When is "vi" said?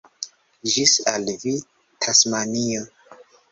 1.45-1.53